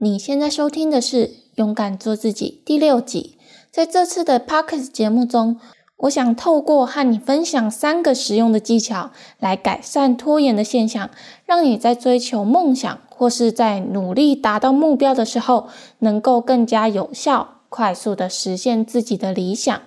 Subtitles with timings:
[0.00, 1.26] 你现在收听的是
[1.56, 3.36] 《勇敢做自己》第六集。
[3.72, 5.58] 在这次的 Podcast 节目中，
[5.96, 11.10] 我想透过和你分享三个实用的技巧，来改善拖延的现象，
[11.44, 15.66] 让你在追求梦想或是在努力达到目标的时候，
[15.98, 19.82] 能够更加有效、快速的实现自己的理想。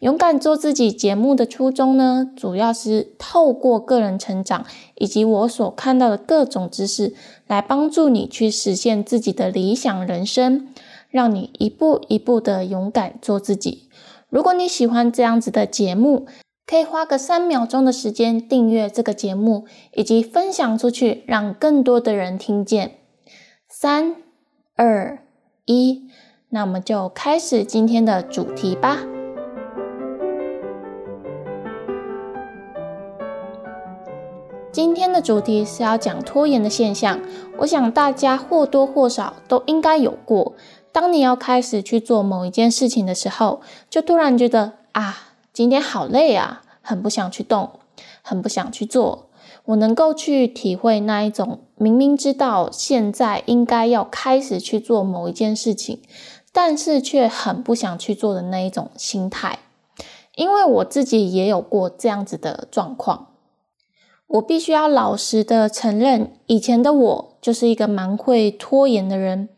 [0.00, 4.64] 勇敢做自己节目的初衷呢，主要是透过个人成长
[4.94, 7.14] 以及我所看到的各种知识，
[7.48, 10.68] 来帮助你去实现自己的理想人生，
[11.10, 13.88] 让你一步一步的勇敢做自己。
[14.28, 16.26] 如果你喜欢这样子的节目，
[16.64, 22.98] 可以花个三秒钟的时间订阅这个节目，以及分享出去，让更多的人听见。
[23.68, 24.14] 三、
[24.76, 25.18] 二、
[25.64, 26.04] 一，
[26.50, 29.17] 那我们就开始今天的主题吧。
[34.78, 37.20] 今天的主题是要讲拖延的现象。
[37.58, 40.52] 我想大家或多或少都应该有过。
[40.92, 47.70] 当你要开始去做某一件事情的时候，就突然觉得啊，今天好累啊，很不想去动，
[48.22, 49.26] 很不想去做。
[49.64, 56.00] 我能够去体会那一种明明知道现在应该要开始去做某一件事情，
[56.52, 59.58] 但是却很不想去做的那一种心态，
[60.36, 63.26] 因为我自己也有过这样子的状况。
[64.28, 69.48] 我必须要老实的承认，以前的我就是一个蛮会拖延的人。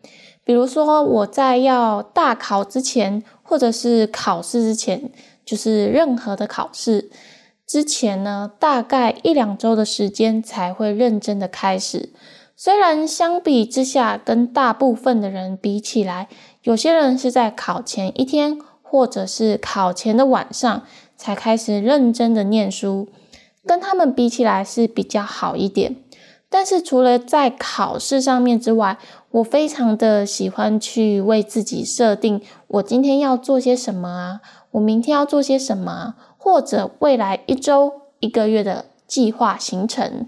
[0.44, 5.10] 比如说，我在要大考之前，或者是考试之前，
[5.44, 7.10] 就是任何的考试
[7.66, 12.10] 之前呢，大概一两周的时间才会认真的开始。
[12.56, 16.28] 虽然相比之下，跟大部分的人比起来，
[16.62, 20.82] 有些人是在考前一天，或者是考前的晚上
[21.16, 23.08] 才开始认真的念书。
[23.66, 25.96] 跟他们比起来是比较好一点，
[26.48, 28.98] 但是除了在考试上面之外，
[29.30, 34.40] 我非常的喜欢去为自己设定我今天要做些什么啊，
[34.72, 40.26] 我明天要做些什么，或者未来一周、一个月的计划行程。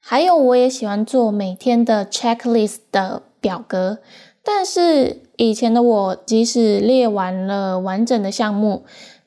[0.00, 3.98] 还有，我也喜欢做每天的 checklist 的表格。
[4.42, 8.84] 但是以前的我，即使列完了完整的项目，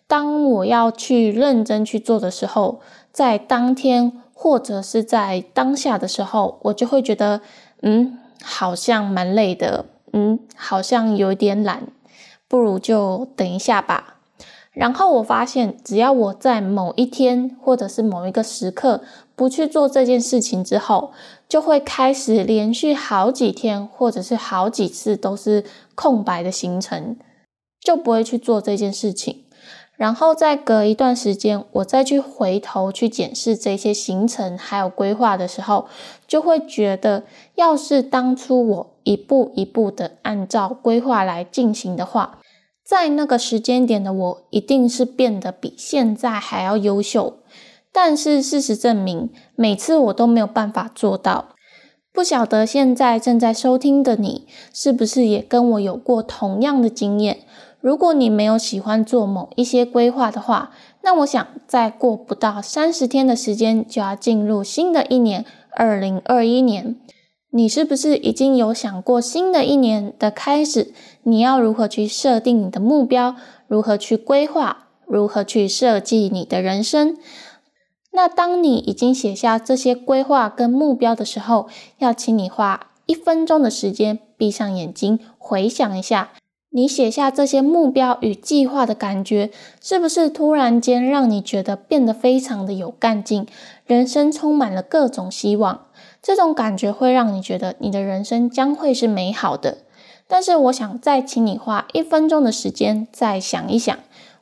[0.07, 2.79] 当我要去认真去做的时候，
[3.11, 7.41] 在当天或者是在当下的时候，我就会觉得，
[7.81, 11.87] 嗯，好像蛮累的，嗯，好像有点懒，
[12.47, 14.17] 不如就等一下吧。
[14.71, 19.01] 然后我发现，只要我在某一天或者是某一个时刻
[19.35, 21.11] 不去做这件事情之后，
[21.49, 27.17] 就会开始连续好几天或者是好几次都是空白的行程，
[27.81, 29.40] 就不会去做这件事情。
[30.01, 35.85] 然后再隔一段时间，我再去回头去检视这些行程还有规划的时候，
[36.27, 37.21] 就会觉得，
[37.53, 42.39] 要是当初我一步一步的按照规划来进行的话，
[42.83, 47.37] 在那个时间点的我一定是变得比现在还要优秀。
[47.93, 51.49] 但是事实证明，每次我都没有办法做到。
[52.11, 57.41] 不晓得现在正在收听的你，是不是也跟我有过同样的经验？
[57.81, 60.71] 如果你没有喜欢做某一些规划的话，
[61.01, 66.95] 那我想再过不到三十天的时间就要进入新的一年二零二一年。
[67.53, 70.93] 你是不是已经有想过新的一年的开始，
[71.23, 73.35] 你要如何去设定你的目标，
[73.67, 77.17] 如何去规划，如何去设计你的人生？
[78.11, 81.67] 那当你已经写下这些规划跟目标的时候，
[81.97, 86.31] 要请你花一分钟的时间，闭上眼睛，回想一下。
[86.73, 89.51] 你写下这些目标与计划的感觉，
[89.81, 93.45] 是不是突然间让你觉得变得非常的有干劲，
[93.85, 95.87] 人生充满了各种希望？
[96.21, 99.79] 这种感觉会让你觉得你的人生将会是美好的。
[100.27, 103.99] 但是，我想再请你花一分钟的时间，再想一想，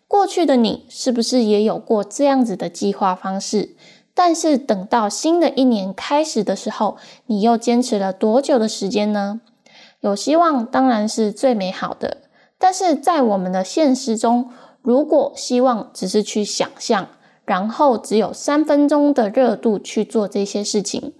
[0.07, 3.75] 过去的你是不是也有过这样子的计划方式？
[4.13, 9.41] 但是，等到新的一年开始的时候，你又坚持了多久的时间呢？
[10.01, 12.18] 有希望当然是最美好的，
[12.59, 14.49] 但是在我们的现实中，
[14.81, 17.07] 如果希望只是去想象，
[17.45, 21.13] 然后只有三分钟的热度去做这些事情，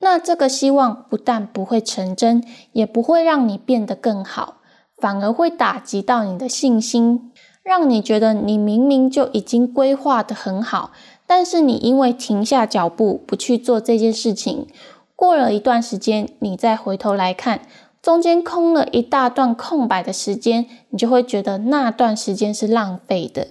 [0.00, 4.56] 那这个希望不但不会成真，也不会让你变得更好，
[4.96, 7.30] 反而会打击到你的信心，
[7.62, 10.92] 让你觉得你明明就已经规划的很好，
[11.26, 14.66] 但是你因为停下脚步不去做这件事情，
[15.14, 17.60] 过了一段时间，你再回头来看。
[18.06, 23.48] 中间空了一大段空白的时间，你就会觉得那段时间是浪费的。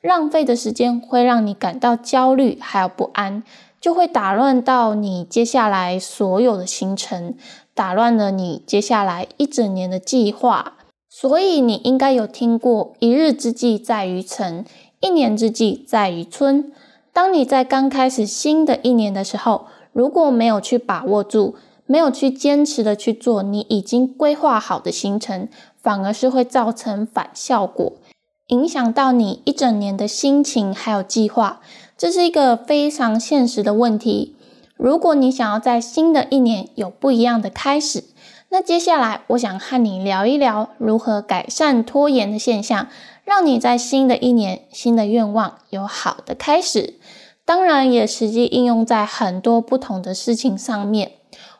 [0.00, 3.42] 浪费的时间会让你感到焦虑，还有不安，
[3.78, 7.34] 就会打乱到你接下来所有的行程，
[7.74, 10.78] 打乱了你接下来一整年的计划。
[11.10, 14.64] 所以你应该有听过“一日之计在于晨，
[15.00, 16.72] 一年之计在于春”。
[17.12, 21.56] 当你在刚开始新的一年的时候，如果没有去把握住，
[21.88, 25.48] 没有去坚持的去做你已经规划好的行程，
[25.82, 27.94] 反而是会造成反效果，
[28.48, 31.62] 影响到你一整年的心情还有计划。
[31.96, 34.36] 这是一个非常现实的问题。
[34.76, 38.04] 如果你想要在新的一年有不一样的开始，
[38.50, 42.86] 那接下来我想和你聊一聊如何改善拖延的现象，
[43.24, 46.94] 让你在新的一年新的愿望有好的开始。
[47.44, 51.12] 当然，也实际应用在很多不同的事情上面。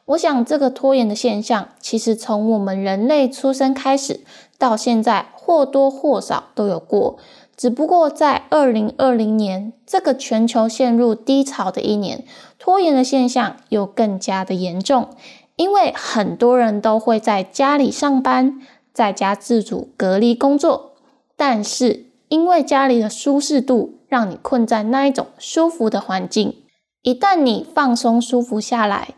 [0.08, 4.20] 我想，这个拖延的现象，其实从我们人类出生开始
[4.56, 7.18] 到现在，或多或少都有过。
[7.54, 12.24] 只不过在二零二零年这个全球陷入低潮的一年，
[12.58, 15.10] 拖延的现象又更加的严重，
[15.56, 18.62] 因为很多人都会在家里上班，
[18.94, 20.92] 在家自主隔离工作，
[21.36, 26.54] 但是因为家里的舒适度，让你困在那一种舒服的环境，
[27.02, 29.08] 一旦你放松舒服下来。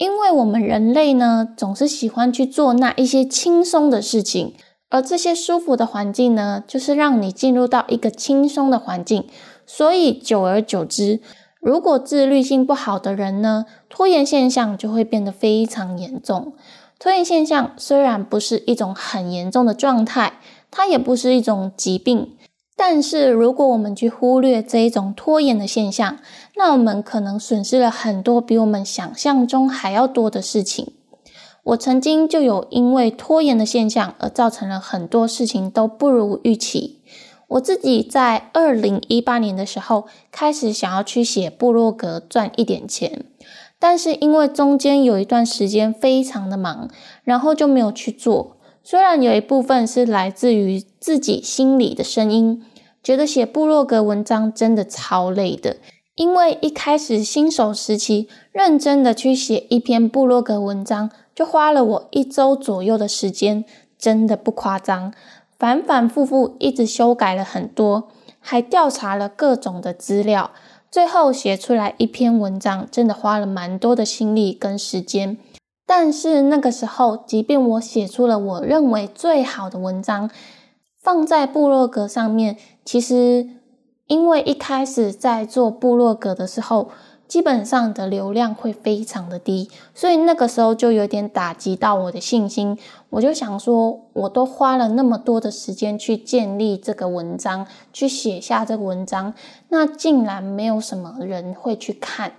[0.00, 4.54] 因为我们人类呢，总是喜欢去做那一些轻松的事情，
[4.88, 9.26] 而这些舒服的环境呢，就是让你进入到一个轻松的环境。
[9.66, 11.20] 所以久而久之，
[11.60, 16.54] 如果自律性不好的人呢，拖延现象就会变得非常严重。
[16.98, 22.38] 拖延现象虽然不是一种很严重的状态，它也不是一种疾病。
[22.82, 26.16] 但是，如果我们去忽略这一种拖延的现象，
[26.56, 30.94] 那我们可能损失了很多比我们想象中还要多的事情。
[31.62, 37.02] 我曾经就有因为拖延的现象而造成了很多事情都不如预期。
[37.48, 43.26] 我自己在二零一八年的时候开始想要去写部落格赚一点钱，
[43.78, 46.88] 但是因为中间有一段时间非常的忙，
[47.24, 48.56] 然后就没有去做。
[48.82, 52.64] 虽然有一部分是来自于自己心里的声音。
[53.02, 55.78] 觉得写部落格文章真的超累的，
[56.16, 63.64] 因为一开始新手时期，认真的去写一篇部落格文章，就花了我一周左右的时间，
[63.98, 65.14] 真的不夸张。
[65.58, 68.08] 反反复复一直修改了很多，
[68.38, 70.50] 还调查了各种的资料，
[70.90, 75.38] 最后写出来一篇文章，真的花了蛮多的心力跟时间。
[75.86, 80.30] 但是那个时候，即便我写出了我认为最好的文章。
[81.02, 82.58] 放在部落格上面，
[82.90, 83.46] 其实
[84.08, 86.90] 因为一开始在做部落格的时候，
[87.28, 92.76] 基本上的流量会非常的低，所以那个时候就有点打击到我的信心。
[93.10, 99.34] 我就想说，我都花了那么多的时间去建立这个文章，去写下这个文章，
[99.68, 102.32] 那竟然没有什么人会去看。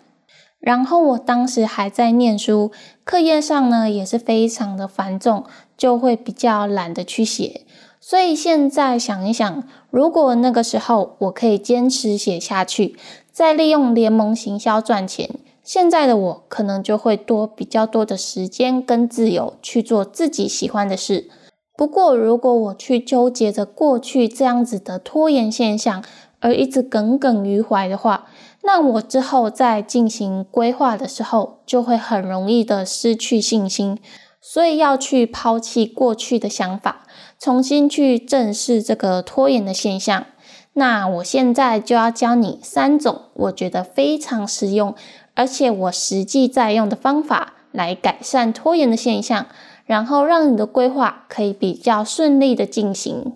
[0.60, 2.72] 然后我当时还在念书，
[3.06, 5.46] 课业上呢也是非常的繁重，
[5.78, 7.66] 就会比较懒得去写。
[8.04, 12.98] 所以现在想一想，如果那个时候我可以坚持写下去，
[13.32, 15.30] 再利用联盟行销赚钱，
[15.64, 21.30] 现在的我可能就会多比较多的时间跟自由去做自己喜欢的事。
[21.78, 26.04] 不过，如果我去纠结着过去这样子的拖延现象，
[26.40, 28.26] 而一直耿耿于怀的话，
[28.64, 34.00] 那我之后在进行规划的时候，就会很容易的失去信心。
[34.44, 37.06] 所以要去抛弃过去的想法。
[37.42, 40.28] 重新去正视这个拖延的现象。
[40.74, 44.94] 那我现在就要教你三种我觉得非常实用，
[45.34, 49.48] 而且我实际在用的方法来改善拖延的现象，
[49.86, 53.34] 然后让你的规划可以比较顺利的进行。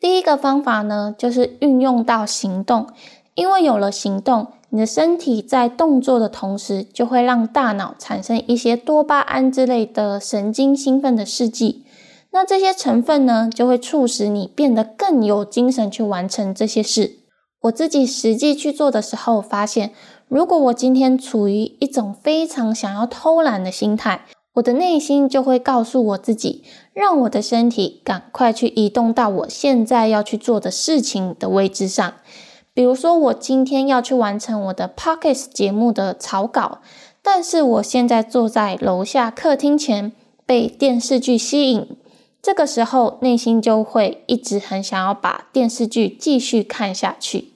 [0.00, 2.88] 第一个方法呢，就是运用到行动，
[3.36, 11.84] 因为有了行动，你的身体在动作的同时，就会让大脑产生一些多巴胺之类的神经兴奋的试剂。
[12.32, 17.18] 那这些成分呢，就会促使你变得更有精神去完成这些事。
[17.62, 19.92] 我自己实际去做的时候，发现
[20.28, 24.24] 如果我今天处于一种非常想要偷懒的心态，
[24.54, 32.14] 我的内心就会告诉我自己，让我的身体赶快去移动到我现在要去做的事情的位置上。
[32.74, 36.78] 比如说，我今天要去完成我的 podcast 节目的草稿，
[37.22, 40.12] 但是我现在坐在楼下客厅前，
[40.44, 41.86] 被电视剧吸引。
[42.42, 47.52] 这个时候，内心就会一直很想要把电视剧继续看下去，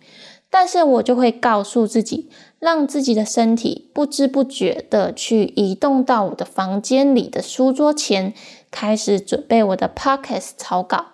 [0.48, 8.32] 但是我就会告诉自己，让自己的身体不知不觉的去移动到我的房间里的书桌前，
[8.70, 11.06] 开始准备我的 podcast 草稿。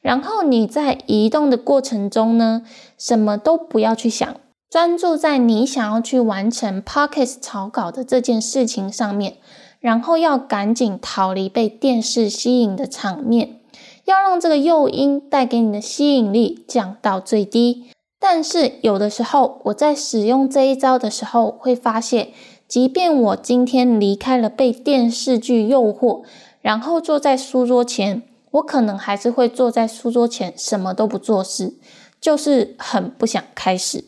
[0.00, 2.62] 然后你在移动的过程中呢，
[2.98, 4.36] 什么都不要去想，
[4.68, 9.36] 专注在你想要去完成 podcast 草稿的这件事情上面。
[9.84, 13.60] 然后要赶紧逃离被电视吸引的场面，
[14.06, 17.90] 要让这个诱因带给你的吸引力降到最低。
[18.18, 22.30] 但是有的时候，我在使用这一招的时候，会发现，
[22.66, 26.22] 即便我今天离开了被电视剧诱惑，
[26.62, 28.22] 然后坐在书桌前，
[28.52, 31.74] 我可能还是会坐在书桌前什么都不做事，
[32.18, 34.02] 就是很不想开始。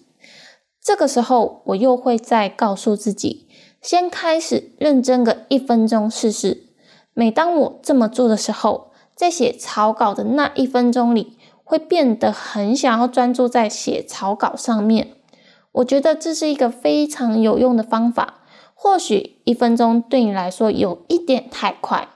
[0.82, 3.45] 这个时候，我又会再告诉自己，
[3.86, 6.64] 先开始认真个一分钟试试。
[7.14, 11.38] 每当我这么做的时候，在写草稿的那一分钟里。
[11.68, 15.14] 会变得很想要专注在写草稿上面，
[15.72, 18.34] 我觉得这是一个非常有用的方法。
[18.72, 22.06] 或许一分钟对你来说有一点太快，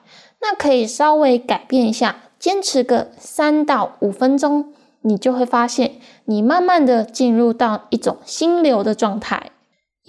[0.41, 5.95] 那可以稍微改变一下，坚持个三到五分钟，你就会发现
[6.27, 9.51] 你慢慢的进入到一种心流的状态，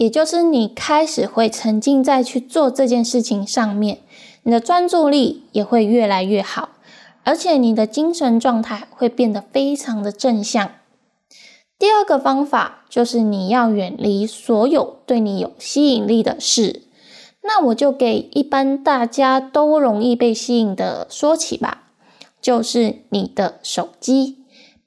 [0.02, 3.98] 也就是你开始会沉浸在去做这件事情上面，
[4.42, 6.70] 你的专注力也会越来越好。
[7.22, 10.72] 而且你的精神状态会变得非常的正向。
[11.78, 16.82] 第二个方法就是你要远离所有对你有吸引力的事。
[17.42, 21.84] 那我就给一般大家都容易被吸引的说起吧，
[22.40, 24.38] 就是你的手机。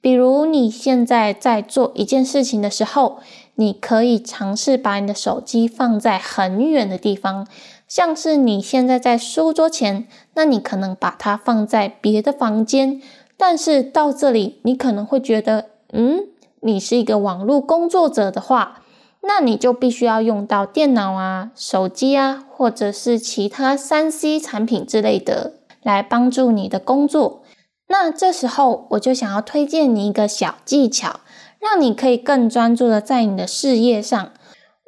[0.02, 3.18] 比如你现在在做一件事情的时候，
[3.56, 7.46] 你可以尝试把你的手机放在很远的地方。
[7.88, 13.02] 像是你现在在书桌前，那你可能把它放在别的房间。
[13.36, 16.24] 但是到这里，你可能会觉得，嗯，
[16.60, 18.82] 你是一个网络工作者的话，
[19.22, 27.42] 那你就必须要用到电脑啊、手机啊，或者是其他三 C 产品之类的来帮助你的工作。
[27.88, 31.20] 那这时候，我就想要推荐你一个小技巧，
[31.60, 34.32] 让你可以更专注的在你的事业上。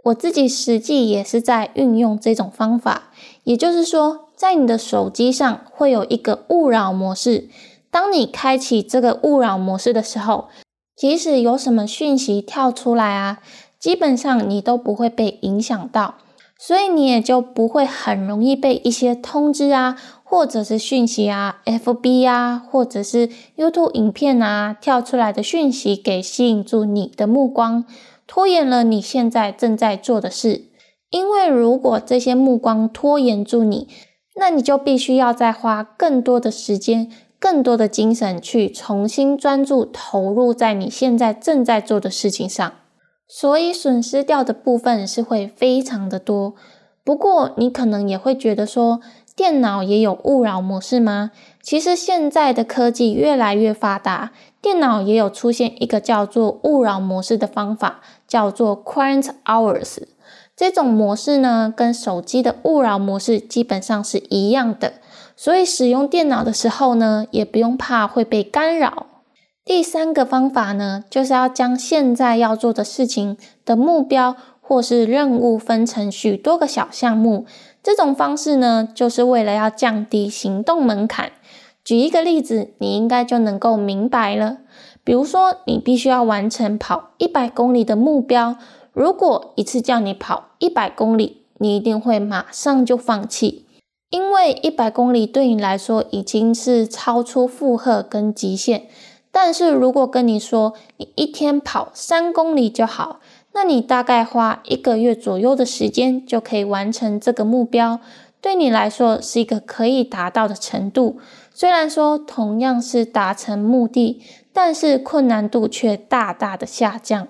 [0.05, 3.11] 我自己实际也是在运用这种方法，
[3.45, 7.49] 也就是说，在你的手机上会有一个勿扰模式。
[7.91, 10.49] 当你开启这个勿扰模式的时候，
[10.97, 13.41] 即使有什么讯息跳出来啊，
[13.79, 16.15] 基本上你都不会被影响到，
[16.59, 19.97] 所以你也就不会很容易被一些通知啊，
[20.31, 27.87] 或者是讯息啊，FB 啊，或者是 YouTube 影片啊跳出来的讯息给吸引住你的目光。
[28.27, 30.67] 拖延了你现在正在做的事，
[31.09, 33.89] 因为如果这些目光拖延住你，
[34.37, 42.71] 那你就必须要再花更多的时间、更多的精神去重新专注投入在你现在正在做的事情上，
[43.27, 46.55] 所以损失掉的部分是会非常的多。
[47.03, 49.01] 不过你可能也会觉得说，
[49.39, 51.31] 电脑也有勿扰模式吗？
[51.63, 58.01] 其实现在的科技越来越发达，电脑也有出现一个叫做勿扰模式的方法。
[58.27, 59.99] 叫做 Quiet Hours，
[60.57, 64.95] 这种模式呢，跟手机的勿扰模式基本上是一样的，
[65.37, 69.07] 所以使用电脑的时候呢，也不用怕会被干扰。
[69.65, 77.47] 第三个方法呢，就是要将现在要做的事情的目标或是任务分成许多个小项目。
[77.89, 81.33] 这种方式呢，就是为了要降低行动门槛。
[81.83, 84.59] 举一个例子，你应该就能够明白了。
[85.03, 88.57] 比如说，你必须要完成跑一百公里的目标。
[88.93, 93.65] 如果一次叫你跑一百公里，你一定会马上就放弃，
[94.11, 98.83] 因为一百公里对你来说已经是超出负荷跟极限。
[99.39, 103.21] 但是如果跟你说你一天跑三公里就好，
[103.53, 108.01] 那你大概花一个月左右的时间就可以完成这个目标，
[108.41, 111.21] 对你来说是一个可以达到的程度。
[111.55, 114.21] 虽然说同样是达成目的。
[114.61, 117.29] 但是困难度却大大的下降。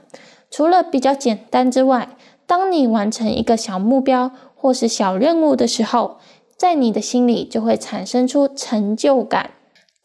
[0.50, 6.17] 除了比较简单之外，当你完成一个小目标或是小任务的时候，
[6.57, 9.50] 在你的心里就会产生出成就感。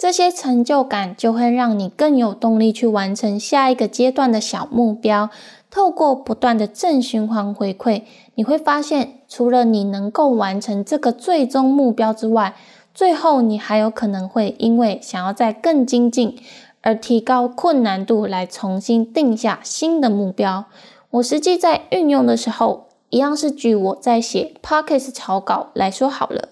[0.03, 5.29] 这些成就感就会让你更有动力去完成下一个阶段的小目标。
[5.71, 8.01] 透过不断的正循环回馈，
[8.35, 12.53] 你会发现，除了你能够完成这个最终目标之外，
[12.93, 16.37] 最后你还有可能会因为想要再更精进。
[16.81, 20.65] 而提高困难度来重新定下新的目标。
[21.11, 26.49] 我实际在运用的时候，一样是举我在写 podcast 草稿来说好了。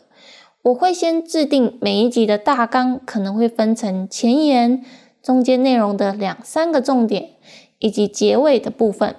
[0.63, 4.83] 我会先制定每一集的大纲，可能会分成前言、
[5.23, 7.31] 中间内容的两三个重点，
[7.79, 9.15] 以及结尾的部分。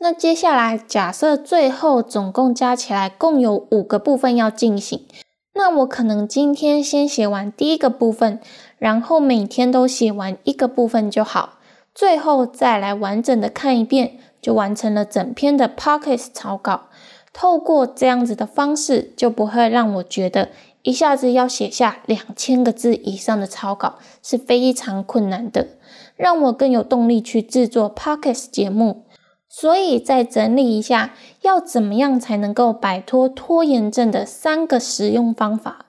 [0.00, 5.06] 那接下来假设最后总共加起来共有五个部分要进行，
[5.54, 8.40] 那我可能今天先写完第一个部分。
[8.76, 11.58] 然后每天都写完一个部分就好，
[11.94, 16.88] 最后再来完整的看一遍，就完成了整篇的 p o c k e t 草稿。
[17.34, 20.48] 透过这样子的方式，就不会让我觉得
[20.80, 25.68] 一下子要写下两千个字以上的草稿是非常困难的，
[26.16, 29.04] 让我更有动力去制作 podcast 节目。
[29.48, 35.86] 所以，再整理一下，要怎么样才能够摆脱拖延症的三个实用方法。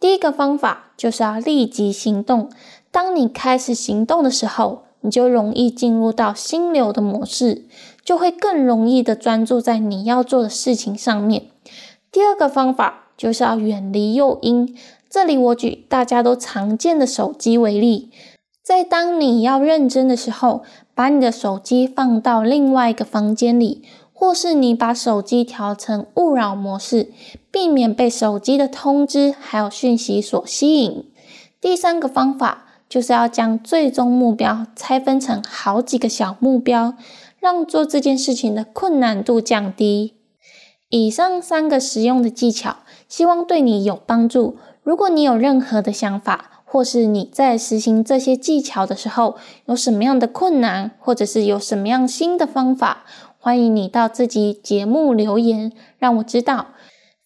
[0.00, 2.50] 第一个方法就是要立即行动。
[2.90, 7.66] 当你开始行动的时候，你就容易进入到心流的模式，
[8.02, 11.42] 就会更容易的专注在你要做的事情上面。
[12.10, 14.74] 第二个方法就是要远离诱因。
[15.10, 18.10] 这里我举大家都常见的手机为例，
[18.62, 20.62] 在当你要认真的时候，
[20.94, 23.82] 把你的手机放到另外一个房间里，
[24.14, 27.12] 或是你把手机调成勿扰模式，
[27.50, 31.04] 避免被手机的通知还有讯息所吸引。
[31.60, 32.62] 第三个方法。
[32.94, 36.94] 就是要将最终目标拆分成好几个小目标，
[37.40, 40.14] 让做这件事情的困难度降低。
[40.90, 42.76] 以上三个实用的技巧，
[43.08, 44.58] 希望对你有帮助。
[44.84, 53.04] 如果你有任何的想法，或是你在实行这些技巧的时候有什么样的困难，或者是有什么样新的方法，
[53.40, 56.68] 欢迎你到这集节目留言，让我知道。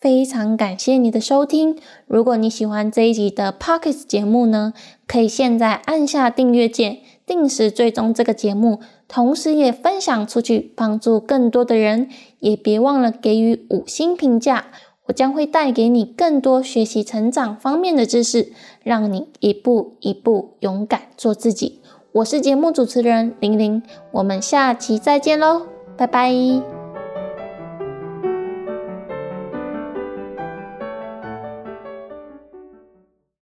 [0.00, 1.76] 非常感谢你的收听。
[2.06, 4.72] 如果你喜欢这一集的 Pockets 节目呢，
[5.06, 12.08] 可以现在按下订阅键，定时追踪这个节目，同时也分享出去，帮助更多的人。
[12.38, 14.66] 也别忘了给予五星评价，
[15.06, 18.52] 我将会带给你更多学习成长方面的知识，
[18.84, 21.80] 让你一步一步勇敢做自己。
[22.12, 26.77] 我是节目主持人玲玲，我们下期再见喽，拜拜。